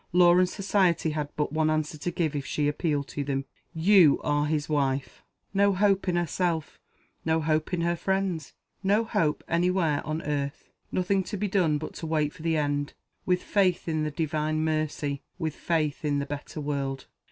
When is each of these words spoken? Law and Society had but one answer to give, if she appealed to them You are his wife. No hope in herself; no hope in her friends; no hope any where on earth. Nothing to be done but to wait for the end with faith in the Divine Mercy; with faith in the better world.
Law 0.13 0.35
and 0.39 0.49
Society 0.49 1.11
had 1.11 1.29
but 1.35 1.53
one 1.53 1.69
answer 1.69 1.95
to 1.95 2.09
give, 2.09 2.35
if 2.35 2.43
she 2.43 2.67
appealed 2.67 3.07
to 3.09 3.23
them 3.23 3.45
You 3.71 4.19
are 4.23 4.47
his 4.47 4.67
wife. 4.67 5.21
No 5.53 5.73
hope 5.73 6.07
in 6.07 6.15
herself; 6.15 6.79
no 7.23 7.39
hope 7.39 7.71
in 7.71 7.81
her 7.81 7.95
friends; 7.95 8.55
no 8.81 9.03
hope 9.03 9.43
any 9.47 9.69
where 9.69 10.03
on 10.03 10.23
earth. 10.23 10.71
Nothing 10.91 11.21
to 11.25 11.37
be 11.37 11.47
done 11.47 11.77
but 11.77 11.93
to 11.93 12.07
wait 12.07 12.33
for 12.33 12.41
the 12.41 12.57
end 12.57 12.95
with 13.27 13.43
faith 13.43 13.87
in 13.87 14.01
the 14.03 14.09
Divine 14.09 14.63
Mercy; 14.65 15.21
with 15.37 15.53
faith 15.53 16.03
in 16.03 16.17
the 16.17 16.25
better 16.25 16.59
world. 16.59 17.05